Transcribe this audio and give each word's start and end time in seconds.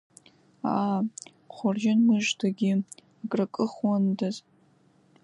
Аа, 0.75 0.99
хәырџьын 1.55 1.99
мыждагьы, 2.07 2.71
акракыхуандаз… 3.23 4.35